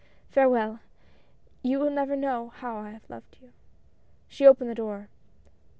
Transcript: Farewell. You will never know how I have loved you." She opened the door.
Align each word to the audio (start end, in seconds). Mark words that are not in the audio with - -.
Farewell. 0.31 0.79
You 1.61 1.77
will 1.77 1.91
never 1.91 2.15
know 2.15 2.49
how 2.55 2.75
I 2.77 2.89
have 2.89 3.07
loved 3.07 3.37
you." 3.39 3.53
She 4.27 4.47
opened 4.47 4.71
the 4.71 4.73
door. 4.73 5.09